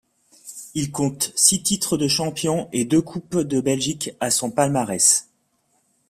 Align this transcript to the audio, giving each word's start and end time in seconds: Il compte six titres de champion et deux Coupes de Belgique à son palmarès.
Il 0.73 0.89
compte 0.91 1.31
six 1.35 1.61
titres 1.61 1.95
de 1.95 2.07
champion 2.07 2.69
et 2.73 2.85
deux 2.85 3.03
Coupes 3.03 3.37
de 3.37 3.61
Belgique 3.61 4.15
à 4.19 4.31
son 4.31 4.49
palmarès. 4.49 5.29